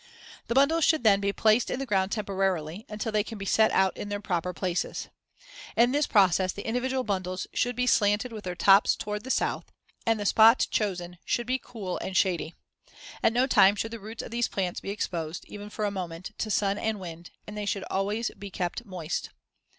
The 0.47 0.55
bundles 0.55 0.83
should 0.83 1.03
then 1.03 1.21
be 1.21 1.31
placed 1.31 1.69
in 1.69 1.77
the 1.77 1.85
ground 1.85 2.11
temporarily, 2.11 2.87
until 2.89 3.11
they 3.11 3.23
can 3.23 3.37
be 3.37 3.45
set 3.45 3.69
out 3.69 3.95
in 3.95 4.09
their 4.09 4.19
proper 4.19 4.51
places. 4.51 5.09
In 5.77 5.91
this 5.91 6.07
process, 6.07 6.51
the 6.51 6.65
individual 6.65 7.03
bundles 7.03 7.45
should 7.53 7.75
be 7.75 7.85
slanted 7.85 8.31
with 8.31 8.43
their 8.45 8.55
tops 8.55 8.95
toward 8.95 9.23
the 9.23 9.29
south, 9.29 9.71
and 10.03 10.19
the 10.19 10.25
spot 10.25 10.65
chosen 10.71 11.19
should 11.23 11.45
be 11.45 11.61
cool 11.63 11.99
and 11.99 12.17
shady. 12.17 12.55
At 13.21 13.31
no 13.31 13.45
time 13.45 13.75
should 13.75 13.91
the 13.91 13.99
roots 13.99 14.23
of 14.23 14.31
these 14.31 14.47
plants 14.47 14.79
be 14.79 14.89
exposed, 14.89 15.45
even 15.47 15.69
for 15.69 15.85
a 15.85 15.91
moment, 15.91 16.31
to 16.39 16.49
sun 16.49 16.79
and 16.79 16.99
wind, 16.99 17.29
and 17.45 17.55
they 17.55 17.67
should 17.67 17.83
always 17.83 18.31
be 18.35 18.49
kept 18.49 18.83
moist. 18.83 19.29